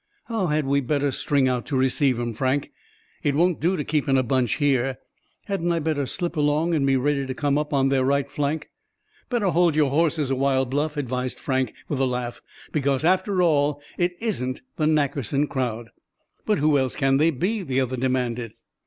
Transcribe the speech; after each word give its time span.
"How 0.25 0.47
had 0.47 0.65
we 0.65 0.81
better 0.81 1.11
string 1.11 1.47
out 1.47 1.67
to 1.67 1.77
receive 1.77 2.19
'em, 2.19 2.33
Frank? 2.33 2.71
It 3.21 3.35
won't 3.35 3.59
do 3.59 3.77
to 3.77 3.83
keep 3.83 4.09
in 4.09 4.17
a 4.17 4.23
bunch 4.23 4.53
here. 4.55 4.97
Hadn't 5.45 5.71
I 5.71 5.77
better 5.77 6.07
slip 6.07 6.35
along, 6.35 6.73
and 6.73 6.87
be 6.87 6.97
ready 6.97 7.27
to 7.27 7.35
come 7.35 7.55
up 7.55 7.71
on 7.71 7.89
their 7.89 8.03
right 8.03 8.27
flank?" 8.27 8.71
"Better 9.29 9.49
hold 9.49 9.75
your 9.75 9.91
horses 9.91 10.31
a 10.31 10.35
while, 10.35 10.65
Bluff," 10.65 10.97
advised 10.97 11.37
Frank, 11.37 11.75
with 11.87 11.99
a 11.99 12.05
laugh, 12.05 12.41
"because 12.71 13.05
after 13.05 13.43
all 13.43 13.79
it 13.95 14.15
isn't 14.19 14.63
the 14.75 14.87
Nackerson 14.87 15.45
crowd." 15.47 15.91
"But 16.47 16.57
who 16.57 16.79
else 16.79 16.95
can 16.95 17.17
they 17.17 17.29
be?" 17.29 17.61
the 17.61 17.79
other 17.79 17.95
demanded. 17.95 18.55